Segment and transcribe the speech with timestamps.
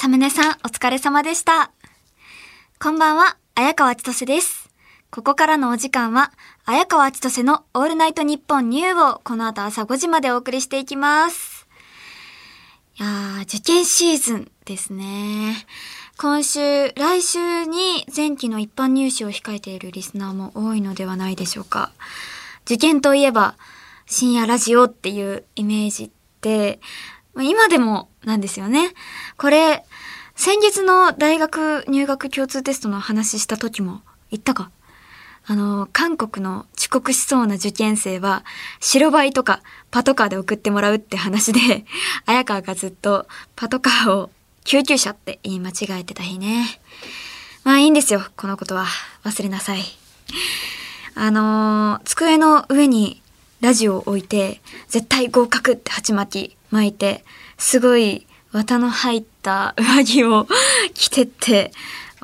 [0.00, 1.72] サムネさん、お疲れ様でした。
[2.82, 4.70] こんばんは、綾川千歳です。
[5.10, 6.32] ここからのお時間は、
[6.64, 11.66] 綾川千歳のオールナイトニッポンニューをこの後朝5時までお送りしていきます。
[12.98, 15.66] いや、受験シーズンですね。
[16.16, 21.92] 今週、来週に前期の一般入試を控えているリスナーも多いのではないでしょうか。
[22.64, 23.54] 受験といえば、
[24.06, 26.10] 深夜ラジオっていうイメージっ
[26.40, 26.80] て、
[27.42, 28.92] 今でもなんですよね。
[29.36, 29.84] これ、
[30.36, 34.70] 先月の大学入学共通テストの話した時も言ったか。
[35.46, 38.44] あの、韓国の遅刻しそうな受験生は、
[38.78, 41.84] 白バイとかパトカーで送ってもらうって話で、
[42.26, 43.26] 綾川がずっと
[43.56, 44.30] パトカーを
[44.64, 46.66] 救急車って言い間違えてた日ね。
[47.64, 48.86] まあいいんですよ、このことは。
[49.24, 49.82] 忘れなさい。
[51.14, 53.20] あのー机の上に
[53.60, 57.24] ラジオを置いて、絶対合格って鉢巻き巻いて、
[57.58, 60.46] すごい綿の入った 上着を
[60.94, 61.72] 着てって、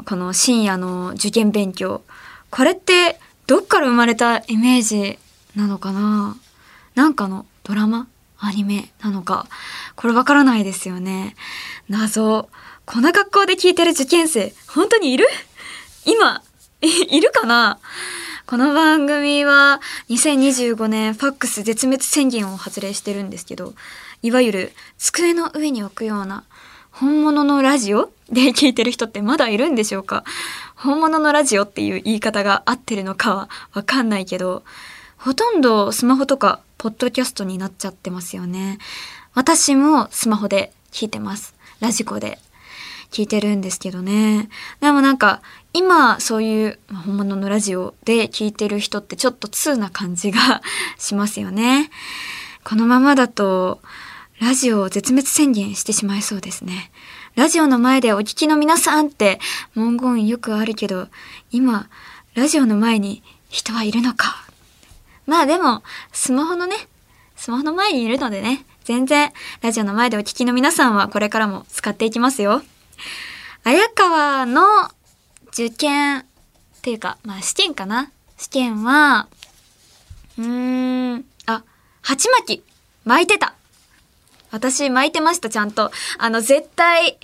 [0.04, 2.02] この深夜の受験勉強。
[2.50, 5.18] これってどっから生まれたイメージ
[5.54, 6.36] なのかな？
[6.94, 8.08] なんかのドラマ？
[8.38, 8.90] アニメ？
[9.02, 9.46] なのか？
[9.94, 11.34] これわからないですよね。
[11.88, 12.48] 謎。
[12.84, 15.26] この学校で聞いてる受験生、本当にいる？
[16.04, 16.42] 今、
[16.82, 17.78] いいるかな？
[18.46, 23.74] この番組は2025年ファックス絶滅宣言を発令してるんですけど、
[24.26, 26.42] いわゆる机の上に置くような
[26.90, 28.10] 本物のラジオ？
[28.28, 30.24] で聞いてる人ってまだいるんでしょうか？
[30.74, 34.64] 本物のラジオっていう言い方が合ってるのかはわかんないけど、
[35.16, 38.78] ほとんどスマホとかポッドキャストになっちゃってますよね。
[39.34, 41.54] 私もスマホで聞いてます。
[41.78, 42.40] ラジコで。
[43.12, 44.48] 聞いてるんですけどね。
[44.80, 45.40] でもなんか、
[45.72, 50.60] 今そういうま本物のラジオで聞いてる人ってちょっと通な感じが
[50.98, 51.88] しますよね。
[52.64, 53.80] このままだと、
[54.40, 56.90] ラジオを絶滅宣言してしまいそうですね。
[57.36, 59.40] ラジオの前でお聞きの皆さんって
[59.74, 61.08] 文言よくあるけど、
[61.50, 61.88] 今、
[62.34, 64.46] ラジオの前に人はいるのか。
[65.26, 65.82] まあでも、
[66.12, 66.76] スマホのね、
[67.34, 69.32] スマホの前にいるのでね、全然、
[69.62, 72.62] ラジオの前でお聞きの皆さんはこれからも使っていきますよ。
[73.64, 74.62] 綾川の
[75.48, 76.24] 受験っ
[76.82, 79.28] ていうか、まあ試験かな試験は、
[80.38, 81.64] うーん、あ、
[82.02, 82.64] 鉢巻き
[83.04, 83.55] 巻いてた
[84.50, 85.90] 私巻いてました、ちゃんと。
[86.18, 87.18] あの、絶対、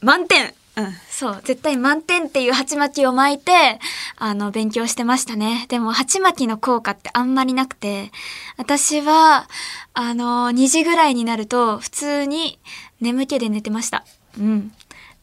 [0.00, 1.40] 満点うん、そう。
[1.42, 3.80] 絶対満点っていう鉢巻きを巻いて、
[4.16, 5.64] あの、勉強してましたね。
[5.70, 8.12] でも、鉢巻きの効果ってあんまりなくて、
[8.58, 9.48] 私は、
[9.94, 12.58] あの、2時ぐらいになると、普通に
[13.00, 14.04] 眠気で寝てました。
[14.38, 14.72] うん。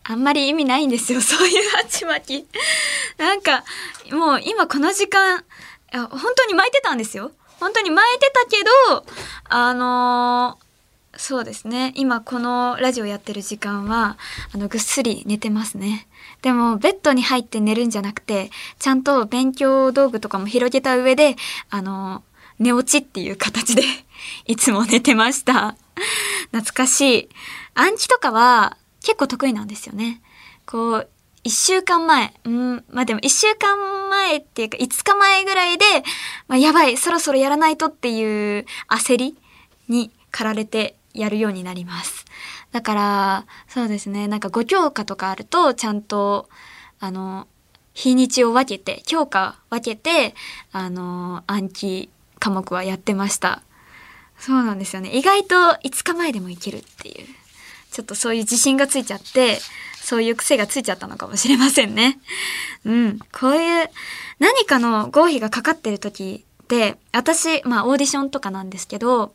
[0.04, 2.48] あんまり意味ないんですよ、 そういう鉢巻き。
[3.20, 3.64] なんか、
[4.12, 5.44] もう今この時間、
[5.92, 7.32] 本当に巻いてたんですよ。
[7.60, 8.58] 本当に巻いてたけ
[8.90, 9.06] ど、
[9.50, 10.58] あの
[11.16, 11.94] そうですね。
[11.96, 14.18] 今このラジオやってる時間は、
[14.54, 16.08] あの、ぐっすり寝てますね。
[16.42, 21.36] でも、ベッドに入って寝るんじゃなくて、ちゃんと勉強道具とかも広げた上で、
[21.70, 22.24] あの、
[22.58, 23.84] 寝落ちっていう形で、
[24.48, 25.76] いつも寝てました。
[26.52, 27.30] 懐かしい。
[27.76, 30.22] 暗記とかは結構得意なんですよね。
[30.66, 31.10] こう、
[31.44, 35.86] 一週間前、うん、まあでも一週間前っていうか、五日前ぐらいで、
[36.48, 39.38] まあ、やばい、そろそろやらないとっていう焦り
[39.90, 42.26] に駆られてやるようになります。
[42.72, 46.50] だから、そうですね、なんか5教科とかあると、ちゃんと、
[47.00, 47.48] あの、
[47.94, 50.36] 日にちを分けて、教科分けて、
[50.72, 52.10] あの、暗記
[52.40, 53.62] 科目はやってました。
[54.40, 55.16] そうなんですよね。
[55.16, 57.28] 意外と5日前でもいけるっていう。
[57.92, 59.60] ちょっとそういう自信がついちゃって、
[60.02, 62.20] そういう癖がついちゃったのかもしれませんね。
[62.84, 63.20] うん。
[63.32, 63.90] こういう
[64.40, 69.34] 何かの合否がかかってる時って、私、まあオーディションとかなんですけど、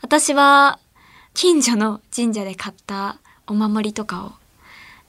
[0.00, 0.80] 私は
[1.34, 4.32] 近所の神社で買ったお守りとかを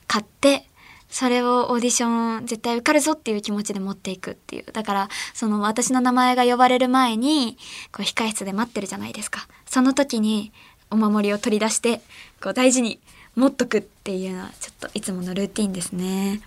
[0.08, 0.68] 買って、
[1.10, 4.66] それをオーディション絶対受かるぞっていう気持ちで持っていくっていう。
[4.74, 7.58] だから、その私の名前が呼ばれる前に、
[7.92, 9.48] こう控室で待ってるじゃないですか。
[9.68, 10.52] その時に
[10.90, 12.02] お守りを取り出して、
[12.42, 13.00] こう大事に
[13.36, 16.42] 持っとくっていうのはちょっといつものルーティンですね。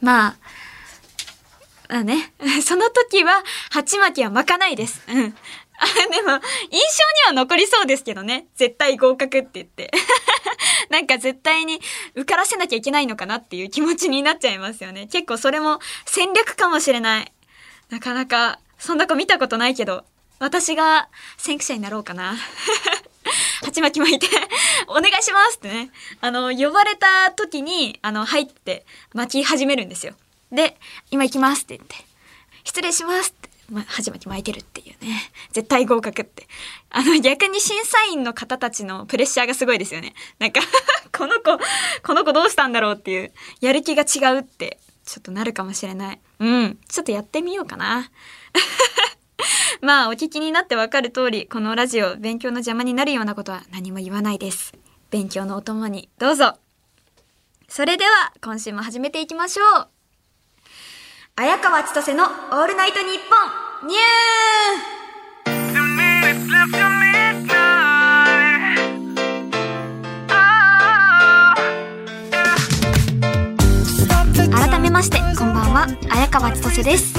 [0.00, 0.36] ま
[1.88, 2.32] あ、ね、
[2.64, 5.02] その時は鉢巻きは巻かないです。
[5.08, 5.34] うん。
[6.10, 6.40] でも、印象に
[7.28, 8.46] は残りそうですけどね。
[8.54, 9.90] 絶対合格って言って。
[10.90, 11.80] なんか絶対に
[12.14, 15.06] 受からせなきゃいけないのかなっていう気持ちになっちゃいますよね。
[15.06, 17.32] 結構それも戦略かもしれない。
[17.88, 20.04] なかなか、そんな子見たことないけど、
[20.38, 22.36] 私が先駆者になろうかな。
[23.62, 24.26] 鉢巻き巻いて、
[24.86, 25.90] お願いしますってね。
[26.20, 30.14] あの、呼ばれた時に、あの、入って巻き始めるんですよ。
[30.50, 30.78] で、
[31.10, 31.96] 今行きますって言って、
[32.64, 33.34] 失礼します
[33.78, 35.32] ってま、き巻いてるっていうね。
[35.52, 36.46] 絶対合格って。
[36.90, 40.14] あの、逆に審査員の方たちのプレッシャーがすごいですよね。
[40.38, 40.60] なんか
[41.16, 41.58] この子、
[42.02, 46.20] この子どうしたんだろうっていう、やる気が違うって、ちょっとなるかもしれない。
[46.38, 46.78] うん。
[46.88, 48.10] ちょっとやってみようかな。
[49.80, 54.74] まあ、お聞きになってわかる通り、このラジオ、勉強の邪魔になるようなことは何も言わないです。
[55.10, 56.58] 勉強のお供に、どうぞ。
[57.68, 59.99] それでは、今週も始めていきましょう。
[61.40, 63.34] 綾川千歳のオールナイトニッポ
[63.86, 63.88] ン。
[63.88, 75.86] ニュー改めましてこんばんは。
[76.10, 77.14] 綾川千歳です。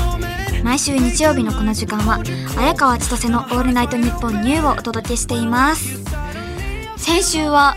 [0.64, 2.22] 毎週日曜日のこの時間は
[2.60, 6.04] 綾川千歳のオールナイトニッポンニューをお届けしています。
[6.96, 7.76] 先週は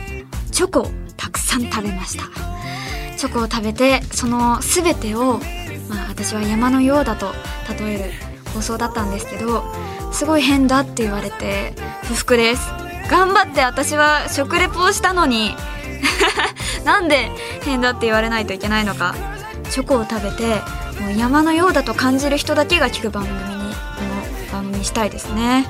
[0.53, 2.25] チョコをたくさん食べました。
[3.17, 5.41] チョコを食べてその全てを
[5.89, 7.33] まあ、私は山のようだと
[7.79, 8.11] 例える
[8.55, 9.65] 放送だったんですけど
[10.13, 12.85] すごい変だって言われて不服です。
[13.11, 15.55] 頑張って私は食レポをしたのに
[16.85, 17.31] なんで
[17.63, 19.15] 変だって言われないといけないのか
[19.71, 20.63] チョコを食べて
[21.01, 25.67] もう山のようだと感じる人だけが聞く番組にこの番組したいですね。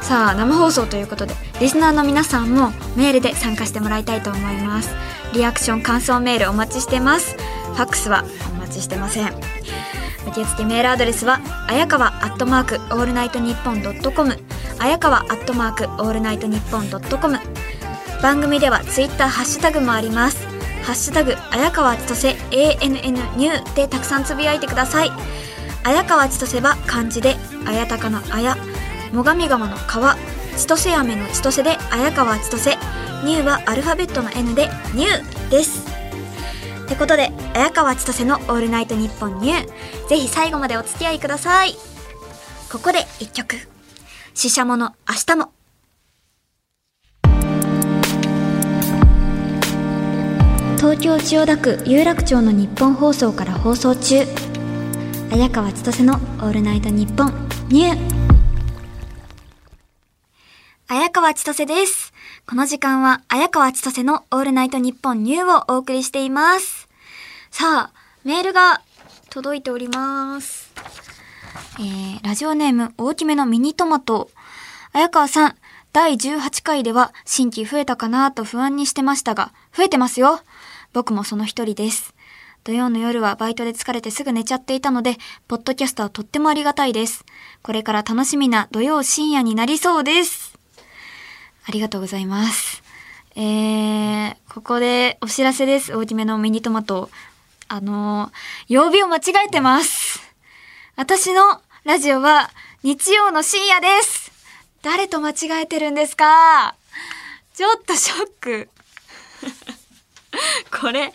[0.00, 4.90] さあ生放送ということでリスナーの皆さんもメールで参加してもらいたいと思います。
[5.32, 7.36] リアクション感想メールお待ちしてます。
[7.74, 8.24] ファックスはお
[8.64, 9.32] 待ちしてません。
[10.26, 14.38] 受付メールアドレスはあやかわアットマークオールナイトニッポンドットコム
[14.78, 17.38] あやかわアットマークオールナイトニッポンドットコム。
[18.22, 20.46] 番組ではツイッターハッシュタグもあります。
[20.82, 25.10] ハッシュタグあやかわちとせ ANN ニューでたくさんつぶやいてください。
[25.82, 27.36] あやかわちとせは漢字で
[27.66, 28.56] あやたかのあや。
[29.12, 30.16] 最上川の川
[30.56, 32.76] 千歳飴の千歳であやかわちとせ
[33.24, 36.03] ニューはアルファベットの N でニューです。
[36.84, 40.08] ってことで、綾川千歳のオールナイトニッポンニュー。
[40.08, 41.74] ぜひ最後までお付き合いください。
[42.70, 43.56] ここで一曲。
[44.34, 45.52] 死者もの明日も。
[50.76, 54.26] 東京千代田区有楽町の日本放送から放送中。
[55.32, 57.98] 綾川千歳のオールナイトニッポンニュー。
[60.88, 62.03] 綾川千歳です。
[62.46, 66.88] この時間は、綾川千歳のオールナイトニッポンニューをお送りしています。
[67.50, 67.92] さあ、
[68.22, 68.82] メールが
[69.30, 70.70] 届いております。
[71.78, 74.30] えー、ラジオネーム大きめのミニトマト。
[74.92, 75.54] 綾川さん、
[75.94, 80.40] 第18回では新規増えたかなと不安にしてましたが、増えてますよ。
[80.92, 82.14] 僕もその一人です。
[82.62, 85.16] 土曜の夜はバイトで疲れてすぐ寝ちゃっていたので、
[85.48, 87.24] ポッドキャストはとってもありがたいです。
[87.62, 90.53] これから楽しみな土曜深夜になりそうです。
[91.66, 92.82] ありがとうございます。
[93.36, 95.96] えー、ここでお知らせです。
[95.96, 97.10] 大きめのミニトマト。
[97.68, 98.30] あのー、
[98.68, 100.20] 曜日を間違えてます。
[100.96, 102.50] 私のラジオは
[102.82, 104.30] 日曜の深夜です。
[104.82, 106.74] 誰と間違えてるんですか？
[107.54, 108.68] ちょっとショック。
[110.80, 111.12] これ、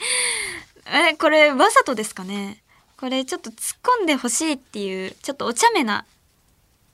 [0.87, 2.63] え、これわざとですかね？
[2.97, 6.05] これちょっと突っ込んでほしいっていう、ちょっとお茶目な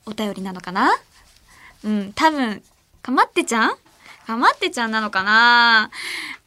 [0.06, 0.94] お便りなのかな？
[1.84, 2.62] うん、多分
[3.06, 3.76] かまってちゃん？
[4.26, 5.92] かまってちゃんなのかな？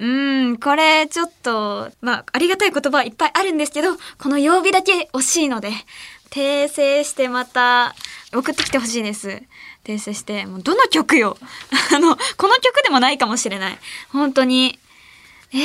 [0.01, 5.71] うん、これちょっと、まあ、ありがたい言葉はいっぱいあるんですけど、この曜日だけ惜しいので、
[6.31, 7.95] 訂正してまた
[8.35, 9.41] 送ってきてほしいです。
[9.85, 11.39] 訂正して、もうどの曲よ？
[11.95, 13.79] あの、この曲でもないかもしれない。
[14.09, 14.81] 本当に。
[15.53, 15.61] えー、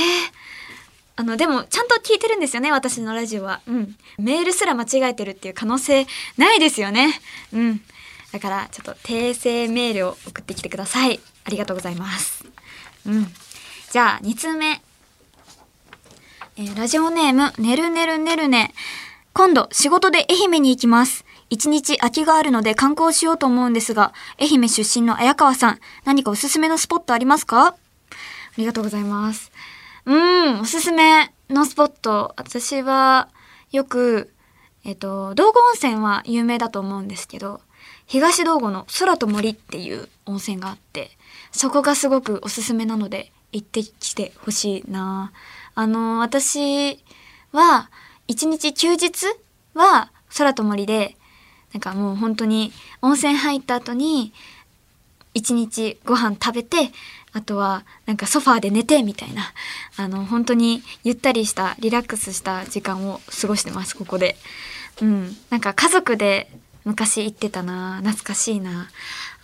[1.15, 3.61] あの、でも、ちゃんと聞いてるんですよね、私のラジオは。
[3.67, 3.95] うん。
[4.19, 6.05] メールすら間違えてるっていう可能性
[6.37, 7.19] ないですよね。
[7.51, 7.81] うん。
[8.33, 11.19] だからちょっと訂正メールを送ってきてください。
[11.45, 12.43] ありがとうございます。
[13.05, 13.27] うん。
[13.91, 14.81] じゃあ2通目。
[16.57, 18.73] えー、ラジオネーム、ねるねるねるね。
[19.33, 21.25] 今度仕事で愛媛に行きます。
[21.51, 27.67] 一日空きがあるので観光しようと思うんですが、愛媛出身の綾川さん、何かおすすめのスポットありますか？
[27.67, 27.75] あ
[28.57, 29.51] りがとうございます。
[30.05, 32.33] うん、おすすめのスポット。
[32.37, 33.29] 私は
[33.71, 34.33] よく、
[34.83, 37.61] えっ、と、道後温泉は有名だと思うんですけど、
[38.05, 41.11] 東道後の空と森っていう温泉があって、
[41.51, 45.31] そこがすごくおすすめなので行ってきてほしいな
[45.75, 47.03] あの、私
[47.51, 47.89] は
[48.27, 49.25] 一日休日
[49.73, 51.17] は空と森で、
[51.73, 54.33] なんかもう本当に温泉入った後に
[55.33, 56.91] 一日ご飯食べて、
[57.31, 59.53] あとはなんかソファーで寝てみたいな、
[59.97, 64.37] あの本当にゆったりしたリラックスした時間を過ごしてます、ここで。
[65.01, 65.35] うん。
[65.49, 66.51] なんか家族で
[66.85, 68.89] 昔行ってたな懐かしいな。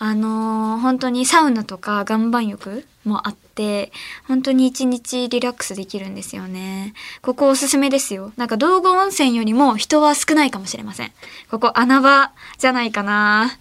[0.02, 3.92] あのー本当にサウナとか岩盤浴もあって
[4.28, 6.94] 本当に一日リラックスできるんですよね。
[7.22, 8.32] ここおすすめですよ。
[8.38, 11.12] なんか道後温泉よりも人は少ないかもしれません。
[11.52, 13.52] ここ穴場じゃないかな。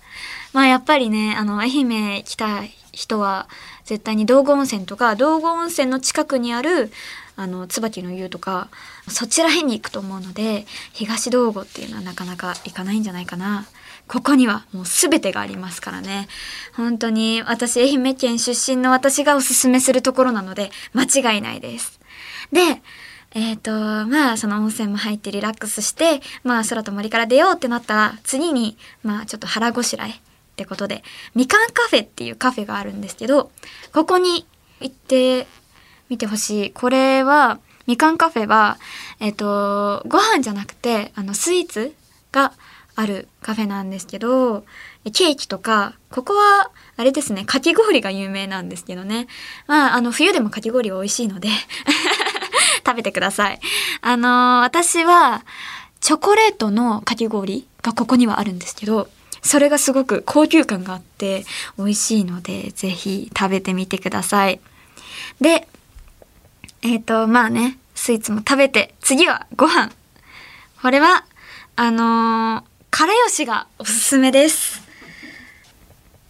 [0.53, 3.49] まあやっぱりねあの愛媛来た人は
[3.85, 6.91] 絶対に道後温泉とか道後温泉の近くにある
[7.39, 8.69] あの椿の湯とか
[9.07, 13.67] そちら辺に行くと思うので東道後っていうのはなかなか行かないんじゃないかな。
[14.09, 16.27] ここにはもう全てがありますからね。
[16.75, 21.05] 本当に私愛媛県出身の私がおすすめするところなので間
[21.35, 22.01] 違いないです。
[22.51, 22.61] で
[23.35, 30.15] えっ、とまあその温泉も入ってリラックスしてまあ空と森から出ようってなったら次にまあちょっと腹ごしらえっ
[30.57, 31.05] てことで
[31.37, 33.53] みかんカフェっていうカフェがあるんですけど
[33.93, 34.45] ここに
[34.81, 35.47] 行って
[36.09, 36.71] 見てほしい。
[36.71, 38.79] これは、みかんカフェは、
[39.21, 41.95] えっ、と、ご飯じゃなくて、あの、スイーツ
[42.33, 42.53] が
[42.97, 44.65] あるカフェなんですけど、
[45.13, 49.29] ケーキとか、ここは、あれですね、かき氷が有名なんですけどね。
[49.67, 51.49] まあ、あの、冬でもかき氷は美味しいので、
[52.85, 53.61] 食べてください。
[54.01, 55.45] あの私は、
[56.01, 59.09] チョコレートのかき氷がここにはあるんですけど、
[59.43, 61.45] それがすごく高級感があって
[61.77, 64.61] 美味しいので、ぜひ食べてみてください。
[65.41, 65.69] で、
[66.83, 69.91] えっ、と、まあね、スイーツも食べて、次はご飯。
[70.81, 71.25] これは、
[71.77, 74.83] あのー、からよしがおすすめです。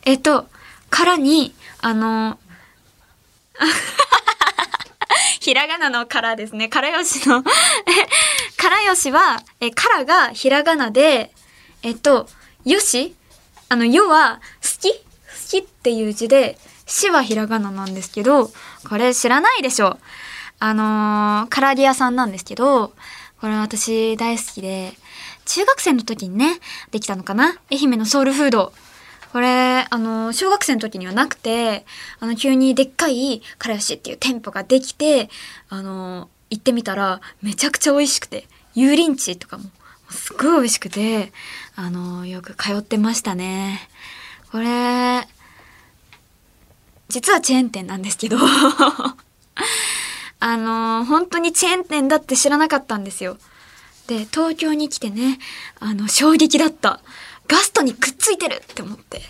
[0.04, 0.46] えっ、と、
[0.90, 2.38] からに、あのー
[5.40, 6.68] ひらがなのからですね。
[6.68, 7.50] からよしの、か
[8.70, 11.32] らよしは、え、からがひらがなで、
[11.82, 12.28] えっと、
[12.64, 13.14] よし
[13.68, 14.92] あの、よは、好き？
[14.92, 14.98] 好
[15.48, 18.50] きっていう字で、しはひらがななんですけど、
[18.88, 19.98] これ知らないでしょう。
[20.60, 22.92] あのー、唐揚げ屋さんなんですけど、
[23.40, 24.92] これ私大好きで、
[25.46, 26.58] 中学生の時にね、
[26.90, 27.56] できたのかな？
[27.70, 28.72] 愛媛のソウルフード。
[29.32, 31.84] これ、あの、小学生の時にはなくて、
[32.18, 35.28] あの、急にでっかいからよしっていう店舗ができて、
[35.68, 39.64] あの、行ってみたら、めちゃくちゃ美味しくて、油淋鶏とかも、
[40.08, 41.32] すっごい美味しくて、
[41.76, 43.88] あの、よく通ってましたね。
[44.50, 45.28] これ、
[47.08, 48.38] 実はチェーン店なんですけど、
[50.48, 53.36] あの、本当にチェーン店だって知らなかったんですよ。
[54.06, 55.38] で、東京に来てね、
[55.78, 57.00] あの、衝撃だった。
[57.48, 59.20] ガストにくっついてるって思って。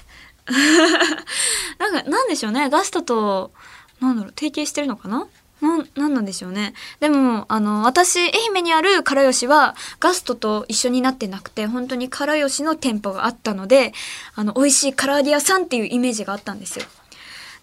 [1.80, 2.70] なんか、なんでしょうね。
[2.70, 3.50] ガストと、
[3.98, 5.26] なんだろう、提携してるのかな？
[5.60, 6.72] な、なんなんでしょうね。
[7.00, 13.92] でも、あの、私、愛媛にあるからよしは、ガストと一緒になってなくて、本当にからよしの店舗があったので、
[14.36, 16.84] あの、美味しい唐揚げ屋さんっていうイメージがあったんですよ。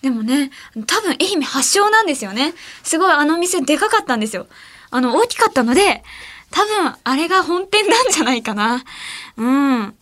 [0.05, 0.51] でもね、
[0.85, 2.53] 多分愛媛発祥なんですよね。
[2.83, 4.45] すごいあの店でかかったんですよ。
[4.91, 6.03] あの、大きかったので、
[6.51, 8.83] 多分あれが本店なんじゃないかな。
[9.35, 9.95] うん。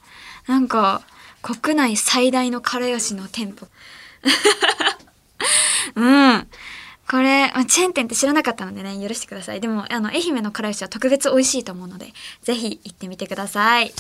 [0.46, 1.04] なんか、
[1.42, 3.70] 国内最大のからよしの店舗。
[5.96, 6.48] うん。
[7.10, 9.62] これ、チェーン店って知らなかったのでね、許してください。
[9.62, 13.94] でも、あの、愛媛のからよしは特別美味しいと思うので、ぜひ行ってみてください。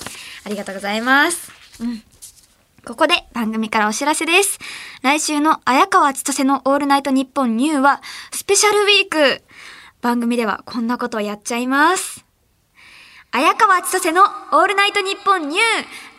[0.43, 1.49] ありがとうございます。
[1.79, 2.03] うん。
[2.85, 4.59] ここで番組からお知らせです。
[5.03, 8.01] 来週の綾川千歳のオールナイトニッポンニューは
[8.33, 9.41] スペシャルウィーク。
[10.01, 12.25] 番組ではこんなことをやっちゃいます。
[13.31, 15.63] 綾川千歳のオールナイトニッポンニュー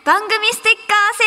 [0.05, 1.23] 番組ステッカー制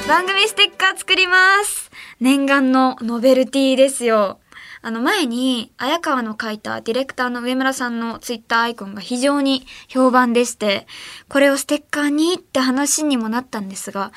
[0.00, 1.90] 作番組ステッカー作ります。
[2.20, 4.40] 念願のノベルティですよ。
[4.86, 10.86] あの前に、綾川の書いたディレクターの上村さんのツイッターアイコンが非常に評判でして、
[11.30, 14.12] これをステッカーにって話にもなったんですが、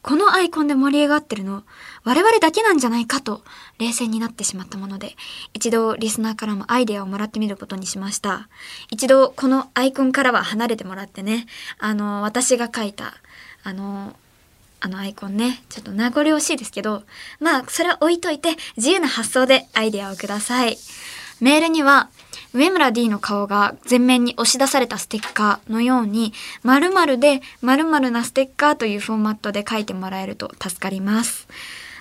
[0.00, 1.64] このアイコンで盛り上がってるの、
[2.04, 3.42] 我々だけなんじゃないかと、
[3.80, 5.16] 冷静になってしまったもので、
[5.54, 8.48] 一度リスナーからもアイデアをもらってみることにしました。
[8.92, 11.46] 一度このアイコンからは離れてもらってね、
[11.80, 13.14] あの、私が書いた、
[13.64, 14.14] あの、
[14.84, 17.04] あのアイコンね、ちょっと名残惜しいですけど、
[17.38, 20.76] まあ、それは置いといて、自由な発想でアイデアをください。
[21.40, 22.08] メールには、
[22.52, 26.32] 上村 D の顔が前面に押し出されたステッカーのように、
[26.64, 31.46] 〇〇で〇〇なステッカーというフォーマットで書いてもらえると助かります。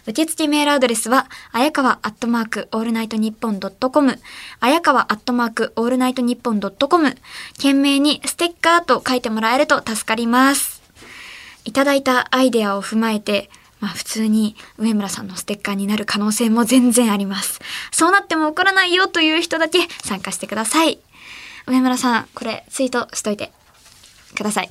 [0.07, 4.19] 受付メールアドレスは、あやかわアットマークオールナイトニッポンドットコム、
[4.59, 7.15] あやかわアットマークオールナイトニッポンドットコム、
[7.57, 10.70] 懸命にステッカーと書いてもらえると助かります。
[11.65, 13.49] いただいたアイデアを踏まえて、
[13.79, 17.59] まあ普通に上村さんのステッカーになる可能性も全然あります。
[17.91, 20.99] そうなっても怒らないよという人だけ参加してください。
[21.67, 23.51] 上村さん、これツイートしといて
[24.35, 24.69] ください。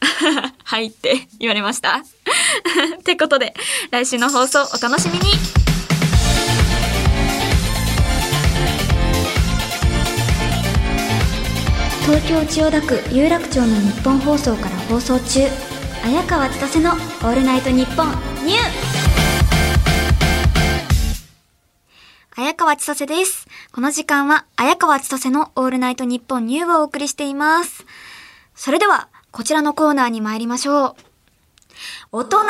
[0.64, 1.96] はいって言われました。
[2.98, 3.54] ってことで、
[3.90, 5.30] 来週の放送お楽しみに
[12.10, 15.69] 東京千代田区有楽町の日本放送から放送中
[16.02, 18.06] 綾川千歳の「オールナイトニッポン
[18.46, 18.60] ニュー」
[22.40, 23.46] 綾川千歳です。
[23.72, 27.84] この時間は綾川千歳の「オールナイトニッポンニュー」をお送りしています。
[28.54, 30.96] それではこちらのコーナーに参りましょう。
[32.12, 32.44] 大人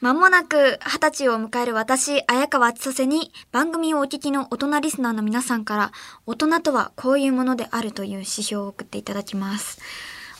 [0.00, 5.92] まもなく二十歳を迎える私、綾川千歳に番組をお聞きの大人リスナーの皆さんから
[6.24, 9.80] 大人とはこういうものであるという指標を送っていただきます。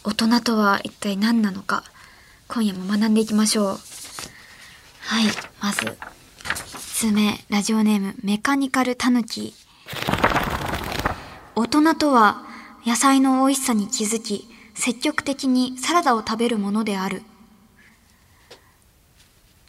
[0.04, 1.84] 大人とは一体何なのか
[2.46, 3.78] 今夜も学んでいきましょう。
[5.00, 5.24] はい、
[5.60, 5.96] まず1、
[7.10, 9.54] つ目、ラジオネームメカニカルタヌキ。
[11.56, 12.44] 大人とは
[12.86, 17.22] 野菜の美味しさに気づき、積極的にサラダを食べるものである。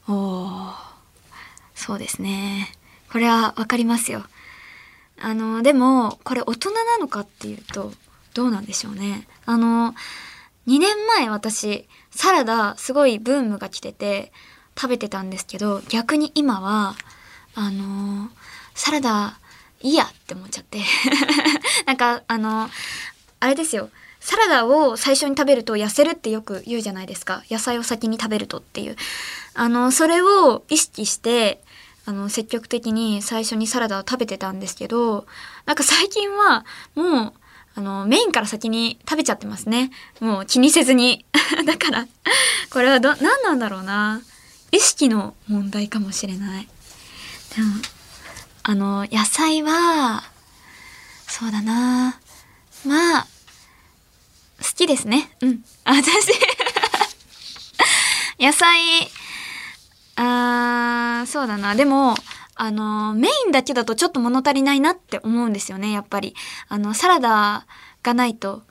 [0.08, 0.74] おー、
[1.76, 2.72] そうですね。
[3.12, 4.24] これはわかりますよ。
[5.20, 7.92] あの、でも、これ大人なのかっていうと、
[8.34, 9.28] どうなんでしょうね。
[9.50, 9.96] あの、
[10.68, 14.32] 2年前私、サラダすごいブームが来てて、
[14.80, 16.96] 食べてたんですけど、逆に今は、
[17.56, 18.30] あの、
[18.76, 19.40] サラダ
[19.82, 20.82] いいやって思っちゃって。
[21.88, 22.70] なんか、あの、
[23.40, 23.90] あれですよ。
[24.20, 27.44] サラダを最初に食べると痩せるってよく言うじゃないですか。
[27.50, 28.98] 野菜を先に食べるとっていう。
[29.56, 31.64] あの、それを意識して、
[32.06, 35.26] あの、積極的に最初にサラダを食べてたんですけど、
[35.66, 37.34] なんか最近はもう、
[37.80, 39.90] あの、メインから先に食べちゃってますね。
[40.20, 41.26] もう気にせずに。
[41.66, 42.08] だから、
[42.70, 44.22] これはど、何なんだろうな。
[44.74, 46.68] 意識の問題かもしれない。
[47.56, 47.76] でも、
[48.64, 50.26] あの、野菜は、
[51.26, 52.20] そうだな。
[52.86, 53.28] まあ、
[54.62, 55.32] 好きですね。
[55.40, 55.64] うん。
[55.86, 56.34] 私
[58.38, 59.10] 野菜、
[60.18, 61.76] あー、そうだな。
[61.76, 62.18] でも、
[62.62, 66.36] あの、メインだけだとちょっと物足りないなって思うんですよね、やっぱり。
[66.68, 67.66] あの、サラダ
[68.04, 68.64] がないと、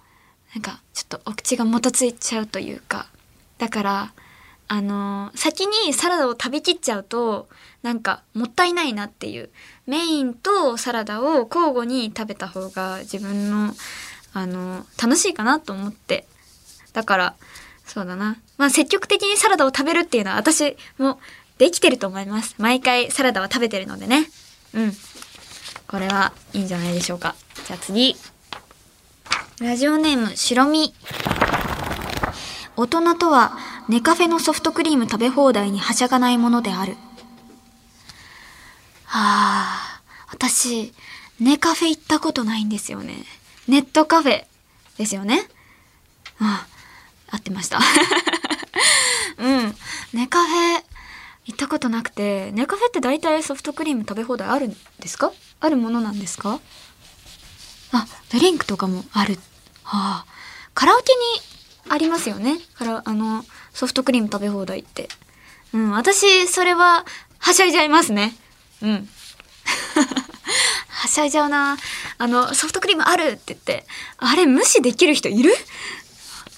[0.55, 3.07] なんか、ちょっとお口がもたついちゃうというか。
[3.57, 4.13] だから、
[4.69, 7.49] あの、先にサラダを食べきっちゃうと、
[7.83, 9.49] なんか、もったいないなっていう。
[9.87, 13.75] メインとサラダを交互に食べた方が自分の
[14.35, 16.27] あの、楽しいかなと思って。
[16.93, 17.35] だから、
[17.87, 18.37] そうだな。
[18.59, 21.19] まあ積極的にサラダを食べるっていうのは私も
[21.59, 22.55] できてると思います。
[22.59, 24.31] 毎回サラダは食べてるのでね。
[24.75, 24.93] うん。
[25.89, 27.35] これはいいんじゃないでしょうか。
[27.67, 28.17] じゃあ次。
[29.61, 30.95] ラジオネーム、白身。
[32.77, 36.93] 大人とは、ネカフェのソフトクリーム食べ放題にはしゃがないものである。
[39.05, 40.93] はあ、私、
[41.41, 43.25] ネカフェ行ったことないんですよね。
[43.67, 44.45] ネットカフェ
[44.97, 45.49] ですよね。
[46.39, 46.67] あ
[47.31, 47.81] あ、合ってました。
[49.39, 49.77] うん。
[50.13, 50.85] ネカフェ
[51.49, 55.33] 行ったことなくて、ネカフェって大体ソフトクリーム食べ放題あるんですか？
[55.61, 56.61] あるものなんですか？
[57.93, 59.39] あ、ドリンクとかもある。
[59.83, 60.27] はあ。
[60.75, 61.05] カラオケ
[61.85, 62.59] にありますよね。
[62.75, 65.09] から、あの、ソフトクリーム食べ放題って。
[65.73, 67.07] うん、私、それは、
[67.39, 68.37] はしゃいじゃいますね。
[68.83, 69.09] うん。
[70.89, 71.79] はしゃいじゃうな。
[72.19, 73.87] あの、ソフトクリームあるって言って、
[74.19, 75.55] あれ無視できる人いる？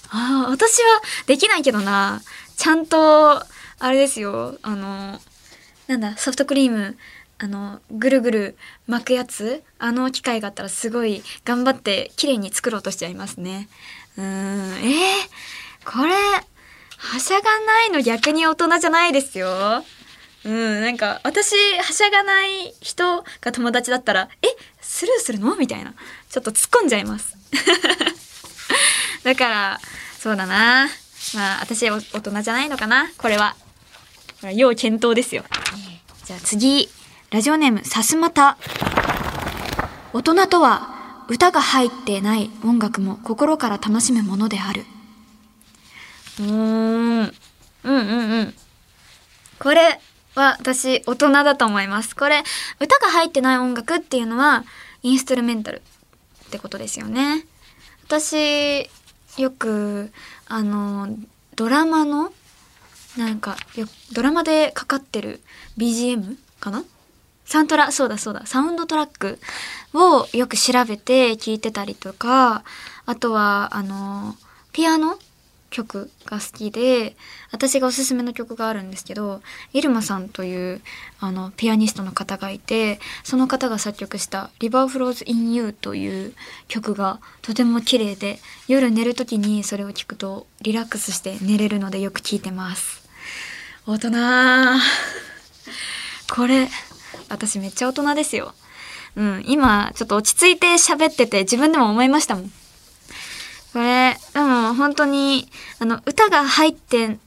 [0.09, 2.21] ああ、私はできないけどな。
[2.57, 3.41] ちゃんと、
[3.83, 4.59] あれですよ。
[4.61, 5.19] あの、
[5.87, 6.97] なんだ、ソフトクリーム、
[7.39, 9.63] あの、ぐるぐる巻くやつ？
[9.79, 13.69] あの機械があったらすごい頑張って綺麗に作ろうとしちゃいますね。
[14.17, 19.83] うーん、えー、これ、はしゃがないの逆に大人じゃないですよ。
[20.45, 24.47] うん、なんか、私、はしゃがない人が友達だったら、え、
[24.79, 25.55] スルーするの？
[25.55, 25.95] みたいな。
[26.29, 27.35] ちょっと突っ込んじゃいます。
[29.25, 29.79] だから、
[30.19, 30.87] そうだな。
[31.33, 33.55] まあ、私大人じゃないのかなこれは。
[34.49, 35.43] 要検討ですよ。
[36.25, 36.89] じゃあ次。
[37.29, 38.57] ラジオネーム、さすまた。
[40.13, 44.83] 大人とは、歌が入ってない音楽も心から楽しむものである。
[46.39, 47.19] うーん。
[47.19, 47.33] うん
[47.83, 48.53] うんうん。
[49.59, 50.01] これ、
[50.35, 52.15] は私大人だと思います。
[52.15, 52.43] これ
[52.79, 54.63] 歌が入ってない音楽っていうのは
[55.03, 55.81] インストゥルメンタル
[56.47, 57.45] ってことですよね。
[58.05, 58.89] 私
[59.37, 60.11] よく
[60.47, 61.09] あの
[61.55, 62.31] ドラマの
[63.17, 63.57] なんか
[64.13, 65.41] ドラマでかかってる
[65.77, 66.83] BGM かな？
[67.45, 68.45] サントラそうだそうだ。
[68.45, 69.39] サウンドトラック
[69.93, 72.63] をよく調べて聞いてたりとか
[73.05, 74.35] あとはあの
[74.71, 75.17] ピアノ
[75.69, 77.15] 曲が好きで
[77.51, 80.81] 私がおすすめの曲があるんですけどイルマさんという
[81.19, 86.33] あのピアニストの方がいてその方が作曲した「River Flows in You」という
[86.67, 93.00] 曲がとても綺麗で夜寝る時にそれを聴くとリラックスして寝れるのでよく聴いてます。
[93.87, 94.11] 大人
[96.33, 96.69] これ
[97.29, 98.53] 私めっちゃ大人ですよ
[99.15, 102.51] うん、今、ちょっと落ち着いて喋ってて自分でも思いましたもん。
[103.73, 107.17] これ、でも本当に、あの、歌が入って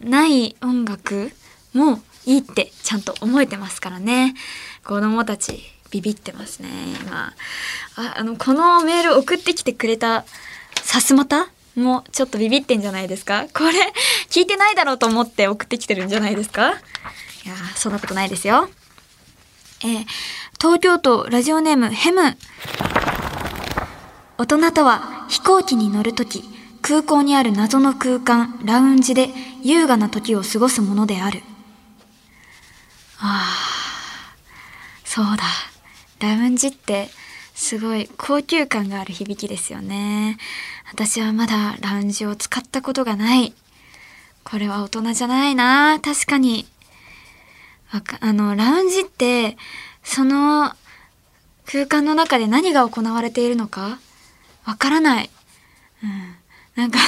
[0.00, 1.32] ない音楽
[1.72, 4.34] もいいってちゃんと思えてますからね。
[4.84, 6.68] 子供たちビビってますね、
[7.00, 7.32] 今。
[7.96, 10.24] ああの、このメール送ってきてくれた
[10.82, 11.48] さすまた？
[11.74, 13.46] もうちょっとビビってんじゃないですか？
[13.52, 13.72] これ、
[14.30, 16.70] 聞いてないだろうと思って送ってきてるんじゃないですか？
[16.70, 16.72] い
[17.48, 18.68] やそんなことないですよ。
[19.82, 20.06] えー、
[20.60, 22.36] 東京都ラジオネームヘム。
[24.38, 26.42] 大人とは飛行機に乗るとき、
[26.82, 29.28] 空港にある謎の空間、ラウンジで
[29.62, 31.42] 優雅な時を過ごすものである。
[33.18, 34.36] ああ、
[35.04, 35.44] そうだ。
[36.20, 37.08] ラウンジって
[37.54, 40.36] すごい高級感がある響きですよね。
[40.90, 43.54] 私はまだラウンジを使ったことがない。
[44.44, 45.98] これは大人じゃないな。
[46.00, 46.66] 確かに。
[48.20, 49.56] あの、ラウンジって、
[50.02, 50.72] その
[51.66, 53.98] 空間の中で何が行われているのか？
[54.64, 55.30] わからない。
[56.02, 56.34] うん。
[56.74, 56.98] なんか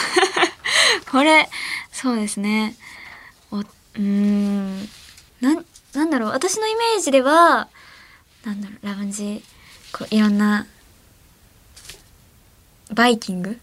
[1.10, 1.48] これ、
[1.92, 2.74] そうですね。
[3.50, 4.88] お、うーん。
[5.40, 5.62] な、
[5.92, 6.30] なんだろう。
[6.30, 7.68] 私のイメージでは、
[8.44, 9.44] なんだろう、ラウンジ、
[9.92, 10.66] こう、いろんな、
[12.92, 13.60] バイキング？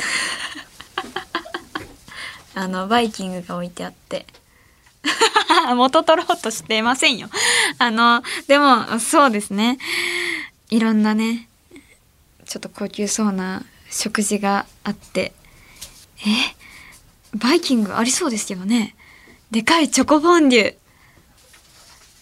[2.54, 4.26] あの、バイキングが置いてあって
[5.74, 7.28] 元取ろうとしてませんよ。
[7.78, 9.78] あの、でも、そうですね。
[10.68, 11.48] いろんなね、
[12.46, 15.32] ちょっと高級そうな食事があって、
[16.26, 16.54] え
[17.34, 18.94] バイキングありそうですけどね。
[19.50, 20.74] でかいチョコボンデュ。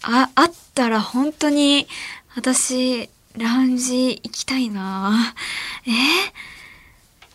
[0.02, 1.88] あ、あったら本当に、
[2.34, 5.34] 私、ラウンジ行きたいな
[5.86, 5.90] え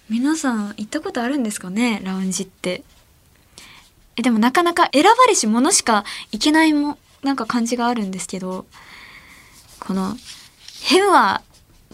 [0.09, 2.01] 皆さん行ったことあるんですかね？
[2.03, 2.83] ラウンジって。
[4.17, 8.65] え、でもなかなか選ばれし者しか行けないも、なんか感じがあるんですけど、
[9.79, 10.15] この、
[10.83, 11.41] ヘムは、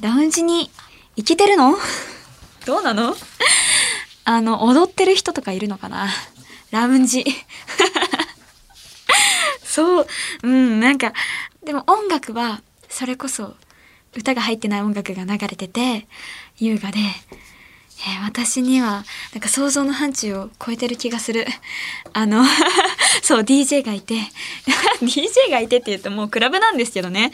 [0.01, 0.69] ラウンジに
[1.15, 1.77] 行けてるの？
[2.65, 3.15] どうなの？
[4.25, 6.09] あの、踊ってる人とかいるのかな？
[6.71, 7.25] ラウンジ。
[9.63, 10.07] そう、
[10.43, 11.13] うん、なんか、
[11.63, 13.55] でも音楽は、それこそ、
[14.15, 16.07] 歌が入ってない音楽が流れてて、
[16.57, 16.97] 優雅で、
[18.01, 21.45] えー、私には、なんか想像の範疇を超えてる気がする。
[22.13, 22.43] あの
[23.21, 24.15] そう、DJ がいて、
[25.01, 27.31] DJ がいてって言うともうクラブなんですけどね。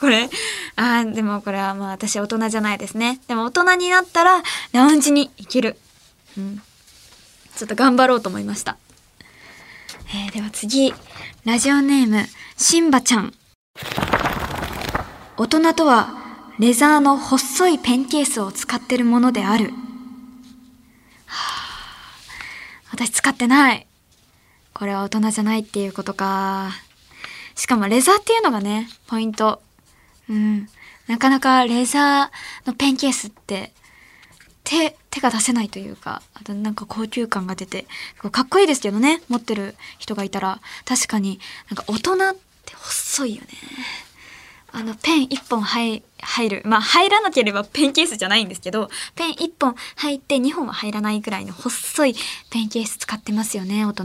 [0.00, 0.28] これ、
[0.76, 3.20] あでもこれはまあ私大人じゃないですね。
[3.28, 5.78] でも大人になったらラウンジに行ける。
[6.36, 6.62] うん。
[7.56, 8.76] ちょっと頑張ろうと思いました。
[10.14, 10.94] えー、では次、
[11.44, 13.34] ラジオネーム、しんばちゃん。
[15.36, 16.17] 大人とは
[16.58, 19.66] レザーの細いペンケースを使ってるものである。
[19.66, 19.72] は
[21.26, 22.16] あ、
[22.90, 23.86] 私使ってない。
[24.74, 26.72] これは大人じゃないっていうことか。
[27.54, 29.62] しかもレザーっていうのがね、ポイント。
[30.28, 30.68] うん。
[31.06, 33.72] なかなかレザーのペンケースって
[34.64, 37.86] 手、手が出せないというか、あとなんか高級感が出て、
[38.32, 41.38] かっこいいですけどね、持ってる人がいたら、確かに
[41.70, 43.48] なんか大人って細いよね。
[44.72, 46.62] あの、ペン1本入入る。
[46.64, 52.14] まあ、入らなければペンケースじゃないんですけど、ペン1本入って2本は入らないぐらいの細い
[52.50, 54.04] ペンケース使ってますよね、大人。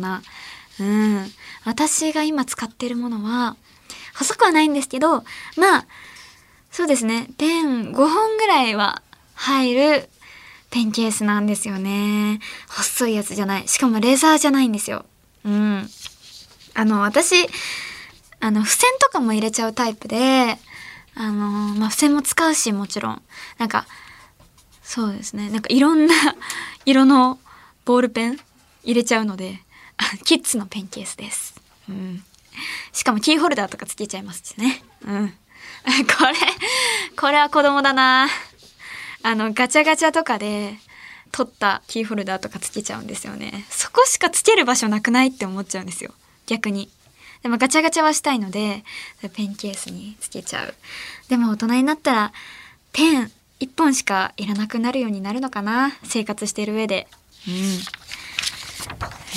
[0.79, 1.31] うん。
[1.65, 3.55] 私が今使ってるものは、
[4.15, 5.23] 細くはないんですけど、
[5.57, 5.85] まあ、
[6.71, 7.27] そうですね。
[7.37, 9.01] ペン5本ぐらいは
[9.35, 10.09] 入る
[10.69, 12.39] ペンケースなんですよね。
[12.67, 13.67] 細いやつじゃない。
[13.67, 15.05] しかもレーザーじゃないんですよ。
[15.45, 15.87] うん。
[16.73, 17.47] あの、私、
[18.43, 20.57] あの、付箋とかも入れちゃうタイプで、
[21.15, 23.21] あのまあ、付箋も使うし、もちろん。
[23.57, 23.85] なんか、
[24.83, 25.49] そうですね。
[25.49, 26.13] なんかいろんな
[26.85, 27.39] 色の
[27.85, 28.39] ボールペン
[28.83, 29.61] 入れちゃうので、
[30.25, 31.55] キッズのペンケースです。
[31.87, 32.21] うん。
[32.91, 34.83] しかもキーホルダーとかつけちゃいますしね。
[35.05, 35.29] うん。
[36.17, 36.33] これ、
[37.15, 38.27] これは子供だな。
[39.21, 40.77] あの、ガチャガチャとかで、
[41.31, 43.65] 取ったキーホルダーとかつけちゃうんですよね。
[43.69, 46.13] そこしかつける場所なくないって思っちゃうんですよ。
[46.45, 46.91] 逆に。
[47.43, 48.83] でもガチャガチャはしたいので、
[49.33, 50.73] ペンケースにつけちゃう。
[51.29, 52.33] でも大人になったら、
[52.93, 57.07] ペン1本しかいらなくなるようになるのかな生活してる上で。
[57.47, 57.79] うん。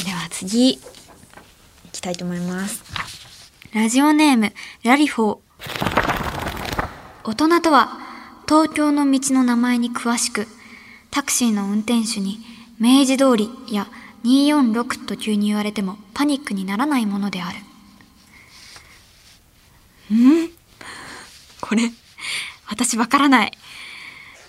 [0.05, 0.79] では次、い
[1.93, 2.85] きたいと思います。
[3.73, 4.53] ラジオネーム、
[4.85, 5.39] ラリフォー。
[7.25, 7.99] 大人とは、
[8.49, 10.47] 東京の道の名前に詳しく、
[11.11, 12.39] タクシーの運転手に、
[12.79, 13.89] 明治通りや
[14.25, 17.66] 246と急に言われてもパニックにならないものである。
[20.15, 20.51] ん？
[21.61, 21.91] これ、
[22.69, 23.53] 私わからない。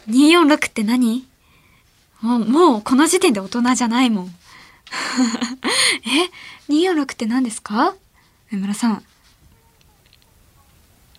[0.09, 1.27] 246って何？
[2.21, 4.35] もう、もうこの時点で大人じゃないもん。
[6.05, 7.95] え ?246 って何ですか？
[8.51, 9.03] 上村さん。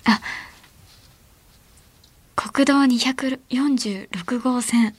[0.04, 0.20] あ、
[2.34, 4.94] 国道246号線。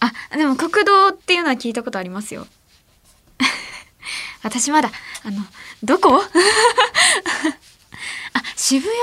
[0.00, 2.46] あ、でも国道っていうのは聞いたことありますよ。
[4.44, 4.90] 私まだ、
[5.24, 5.44] あの、
[5.82, 6.22] どこ？
[8.32, 8.94] あ、渋谷？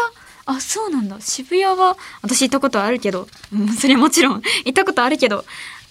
[0.58, 1.20] あ、そうなんだ。
[1.22, 5.44] 渋谷は、私行ったことあるけど、うん、それもちろん 行ったことあるけど、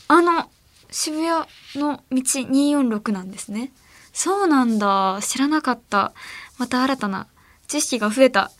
[0.08, 0.50] あの、
[0.90, 1.28] 渋谷
[1.74, 3.72] の道246なんですね。
[4.12, 5.18] そうなんだ。
[5.22, 6.12] 知らなかった。
[6.58, 7.26] また新たな
[7.66, 8.52] 知識が増えた。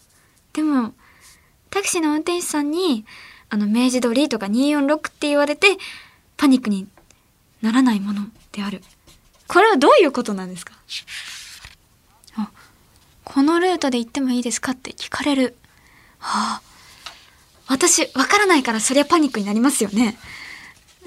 [0.53, 0.95] でも、
[1.71, 3.05] タクシーの運転手さんに、
[3.51, 5.77] あの、明治通りとか246って言われて、
[6.37, 6.89] パニックに
[7.63, 8.83] ならないものである。
[9.47, 10.73] これはどういうことなんですか？
[12.37, 12.51] あ、
[13.25, 14.73] このルートで行ってもいいですか？
[14.73, 15.57] って聞かれる。
[16.19, 16.63] はあ、
[17.69, 20.17] 私、わからないからそりゃパニックになりますよね。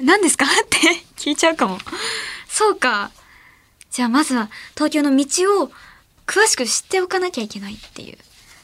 [0.01, 0.45] 何ですか？
[0.45, 0.77] って
[1.15, 1.77] 聞いちゃうかも。
[2.47, 3.11] そうか。
[3.91, 5.71] じゃあまずは東京の道を
[6.25, 8.17] 詳しく知っておかなきゃいけないっていう。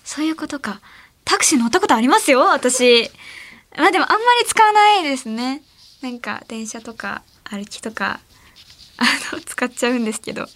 [0.04, 0.82] そういうことか。
[1.26, 3.10] タクシー乗ったことありますよ、私。
[3.78, 5.63] まあでもあんまり使わないですね。
[6.02, 8.20] なんか電車とか歩きとか、
[8.98, 10.48] あの、使っちゃうんですけど。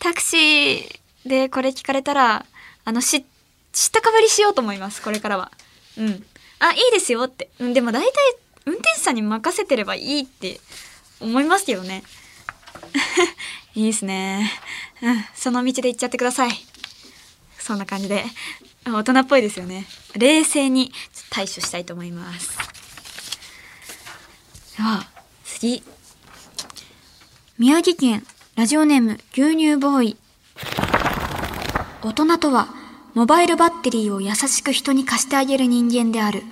[0.00, 2.46] タクシーでこれ聞かれたら、
[2.84, 3.24] あの、知、
[3.72, 5.52] 知ったかぶりしようと思います、これからは。
[5.96, 6.24] うん。
[6.58, 7.50] あ、いいですよって。
[7.58, 8.12] うん、でも大体、
[8.66, 10.60] 運転手さんに任せてればいいって
[11.20, 12.02] 思いますけどね。
[13.74, 14.52] いいですね。
[15.00, 16.50] うん、その道で行っちゃってください。
[17.58, 18.24] そんな感じで。
[18.84, 19.86] 大人っぽいですよね。
[20.16, 20.92] 冷静に
[21.30, 22.50] 対処したいと思います。
[24.76, 25.06] では、
[25.44, 25.82] 次。
[27.58, 30.16] 宮城県ラジオネーム牛乳ボーイ。
[32.04, 32.68] 大人とは、
[33.14, 36.40] モバイルバッテリーを優しく人に貸してあげる人間である。
[36.40, 36.44] は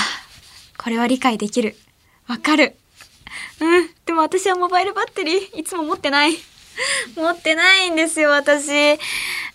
[0.00, 1.74] あ、これは理解できる。
[2.28, 2.76] わかる。
[3.60, 3.90] うん。
[4.06, 6.34] でも私はモバイルバッテリーいつも持ってない。
[7.16, 8.70] 持ってないんですよ、私。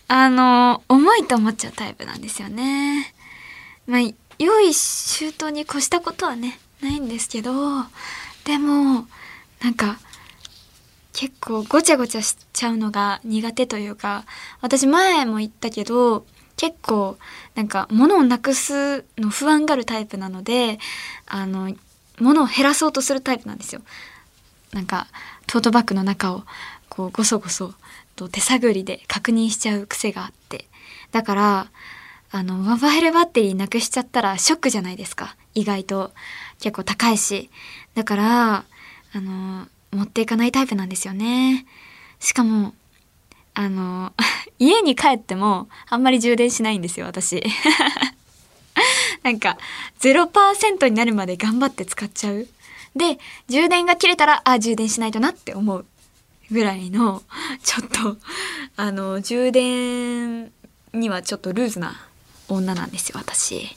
[0.10, 3.14] あの、重いと思っちゃうタイプなんですよね。
[3.88, 4.02] まあ、
[4.38, 7.54] 用意周到に越したことはね、ないんですけど、
[8.44, 9.08] でも、
[9.62, 9.98] なんか、
[11.13, 14.26] 結構ごちゃごちゃしちゃうのが苦手というか、
[14.62, 17.17] 私前も言ったけど、結構
[17.56, 20.80] なんか物をなくすの不安があるタイプなので、
[21.26, 21.74] あの、
[22.19, 23.82] 物を減らそうとするタイプなんですよ。
[24.74, 25.08] なんか
[25.48, 26.43] トートバッグの中を
[26.89, 27.74] こうゴソゴソ
[28.15, 30.65] と手探りで確認しちゃう癖があって。
[31.12, 31.67] だから
[32.32, 35.36] あのモバイルバッテリーなくしちゃったらショックじゃないですか。
[35.56, 36.12] 意外と。
[36.60, 37.50] 結構高いし。
[37.95, 38.65] だから
[39.13, 41.65] あの持っていかないタイプなんですよね
[42.19, 42.73] しかも
[43.54, 44.13] あの
[44.60, 47.43] 家に帰ってもあんまり充電しないんですよ私
[49.23, 49.58] なんか
[49.99, 52.47] 0%になるまで頑張って使っちゃう。
[52.95, 55.86] で、充電が切れたら、あ、充電しないとなって思う
[56.52, 57.21] ぐらいの、
[57.63, 58.17] ちょっと、
[58.75, 60.52] あの、充電
[60.93, 62.08] にはちょっとルーズな
[62.47, 63.75] 女なんですよ、私。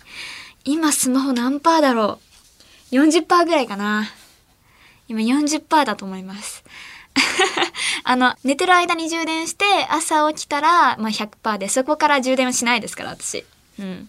[0.65, 2.21] 今スマホ何パーだろ
[2.93, 4.09] う ?40% ぐらいかな。
[5.09, 6.65] 今40%だと思います。
[8.05, 13.45] あの、寝てる間に充電して、朝起きたら、まあ、100%で、そこから充電はしないですから、私。
[13.79, 14.09] うん。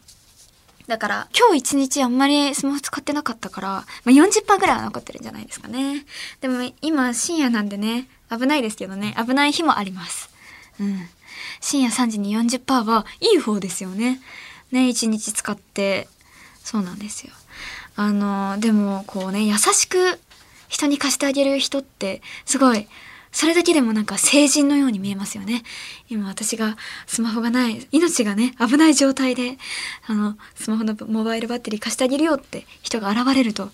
[0.88, 6.06] だから、今日一日あんまりスマホ使ってなかったから、まあ、40%ぐらいは残ってるんじゃないですかね。
[6.42, 10.30] でも今深夜なんでね、危ないですけどね、危ない日もあります。
[10.80, 11.08] うん。
[11.62, 14.22] 深夜3時に40%はいい方ですよね。
[14.72, 16.08] ね、一日使って、
[16.64, 17.34] そうなんですよ。
[17.96, 20.20] あの、でもこうね、優しく
[20.74, 22.88] 人に貸してあげる人って、すごい、
[23.32, 25.62] それだけでもなんか成人のように見えますよね。
[26.10, 29.60] 今私がスマホがない、命がね、危ない状態で、
[30.08, 33.70] あの、スマホのモバイルバッテリー貸してあげるよって人が現れると、あ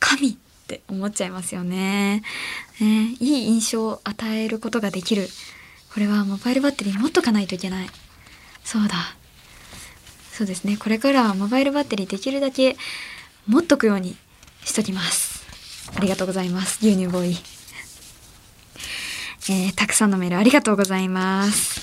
[0.00, 2.24] 神って思っちゃいますよね。
[2.80, 5.28] ねいい印象を与えることができる。
[5.94, 7.90] これはモバイルバッテリー持っとかないといけない。
[8.64, 8.96] そうだ。
[10.32, 10.76] そうですね。
[10.76, 12.76] これからはモバイルバッテリーできるだけ
[13.46, 14.16] 持っとくように
[14.64, 15.29] しときます。
[15.96, 16.78] ありがとうございます。
[16.80, 17.36] 牛乳ボーイ。
[19.48, 21.80] えー、たくさんのメールありがとうございます。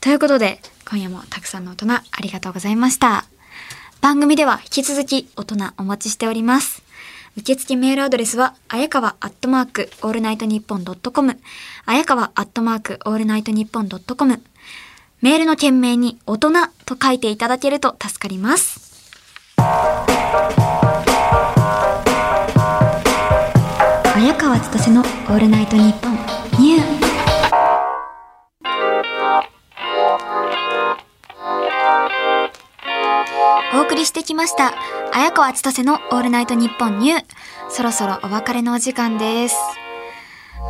[0.00, 3.24] ということで、今夜もたくさんの大人ありがとうございました。
[4.00, 6.82] 番組では引き続き大人お待ちしております。
[7.36, 11.38] 受付メールアドレスは、あやかわアットマークオールナイトニッポンドットコム、
[11.86, 14.42] あやかわアットマークオールナイトニッポンドットコム、
[15.22, 16.50] メールの件名に大人
[16.84, 18.92] と書いていただけると助かります。
[25.32, 26.12] オールナイトニッポン
[26.62, 26.82] ニュー
[33.78, 34.74] お送りしてきました
[35.10, 37.24] 綾川千歳のオールナイトニッポンニュー
[37.70, 39.56] そろそろお別れのお時間です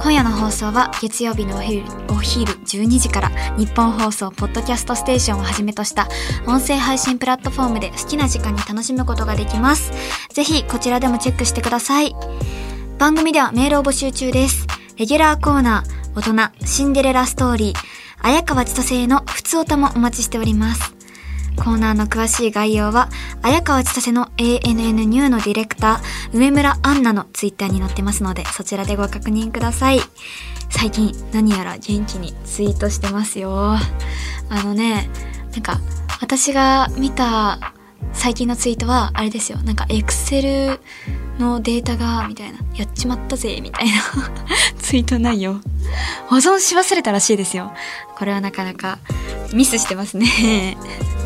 [0.01, 6.07] 今夜の放送は月曜日のお昼お昼12時から日本放送ポッドキャストステーションをはじめとした
[6.47, 9.93] 音声配信プラットフォームで好きな時間に楽しむことができます。
[10.31, 12.15] ぜひこちらでもチェックしてください。
[13.03, 14.65] 番組ではメールを募集中です。
[14.97, 17.77] レギュラーコーナー、大人、シンデレラストーリー、
[18.21, 20.95] 綾川千歳への普通歌もお待ちしております。
[21.57, 23.09] コーナーの詳しい概要は、
[23.43, 29.99] 綾川千歳の ANN ニューのディレクター、上村アンナのツイッターに載ってますので、そちらでご確認ください。
[30.71, 33.79] 最近何やら元気にツイートしてますよ。
[34.49, 35.11] あのね、
[35.51, 35.81] なんか、
[36.21, 37.73] 私が見た
[38.13, 39.59] 最近のツイートは、あれですよ。
[39.63, 40.81] なんか、エクセル
[41.39, 43.93] のデータが、みたいな、やっちまったぜ、みたいな
[44.79, 45.61] ツイート内容。
[46.29, 47.73] 保存し忘れたらしいですよ。
[48.17, 48.99] これはなかなか
[49.53, 50.77] ミスしてますね。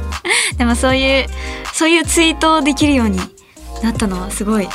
[0.58, 1.26] でもそういう、
[1.72, 3.18] そういうツイートをできるように
[3.82, 4.68] なったのはすごい、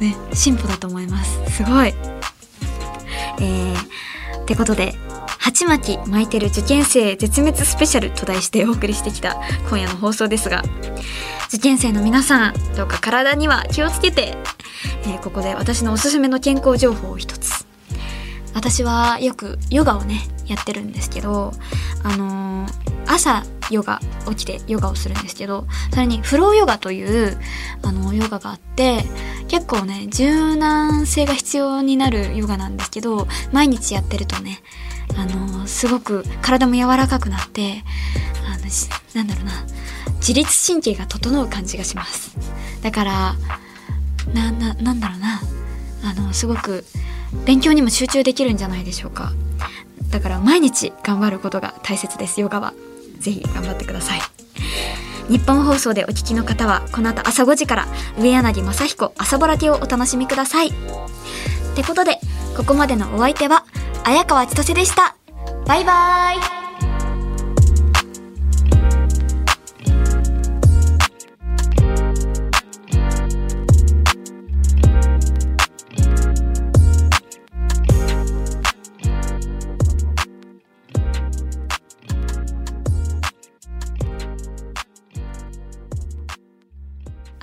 [0.00, 1.56] ね、進歩だと思います。
[1.56, 1.94] すごい。
[3.40, 4.94] えー、ってことで、
[5.42, 10.62] 鉢巻き巻いてる受験生絶滅スペシャルと題してお送りしてきた今夜の放送ですが、
[11.48, 14.36] 受験生の皆さん、どうか体には気をつけて、
[15.04, 17.71] えーここで私のおすすめの健康情報を一つ。
[18.54, 21.52] 私はよくヨガをね、やってるんですけど、
[22.02, 27.36] あのー朝ヨガ、起きてヨガをするんですけど、それにフローヨガという、
[27.82, 29.04] あの、ヨガがあって、
[29.48, 34.60] 結構ね、柔軟性が必要になるヨガなんですけど、毎日やってるとね、
[35.16, 37.82] あのーすごく体も柔らかくなって、
[38.46, 38.64] あの、
[39.14, 39.52] なんだろうな、
[40.18, 42.36] 自律神経が整う感じがします。
[42.82, 43.34] だから、
[44.32, 45.40] な、な、なんだろうな、
[46.04, 46.84] あの、すごく
[47.44, 49.32] 勉強にも集中できるんじゃないでしょうか。
[50.10, 52.74] だから毎日頑張ることが大切です、ヨガは。
[53.18, 54.20] ぜひ頑張ってください。
[55.28, 57.86] 日本放送でお聞きの方は、この後朝5時から、
[58.18, 60.68] 上柳正彦朝ぼらけをお楽しみください。
[60.68, 60.72] っ
[61.74, 62.18] てことで、
[62.56, 63.64] ここまでのお相手は、
[64.04, 65.16] 綾川千歳でした。
[65.66, 66.61] バイバーイ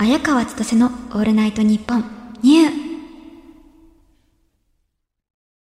[0.02, 2.06] 綾川千歳のオールナイトニッポン
[2.42, 2.88] ニュー。